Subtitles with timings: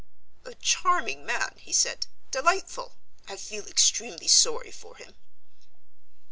[0.45, 2.95] "A charming man," he said, "delightful.
[3.27, 5.13] I feel extremely sorry for him."